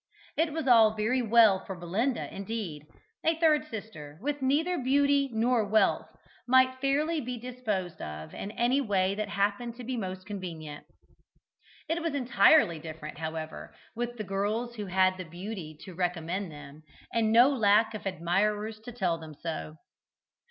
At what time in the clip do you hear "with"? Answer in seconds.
4.19-4.41, 13.95-14.17